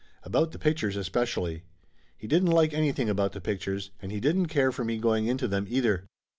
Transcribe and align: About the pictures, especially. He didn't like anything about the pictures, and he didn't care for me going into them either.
About 0.23 0.51
the 0.51 0.57
pictures, 0.57 0.95
especially. 0.95 1.61
He 2.17 2.25
didn't 2.25 2.49
like 2.49 2.73
anything 2.73 3.07
about 3.07 3.33
the 3.33 3.39
pictures, 3.39 3.91
and 4.01 4.11
he 4.11 4.19
didn't 4.19 4.47
care 4.47 4.71
for 4.71 4.83
me 4.83 4.97
going 4.97 5.27
into 5.27 5.47
them 5.47 5.67
either. 5.69 6.07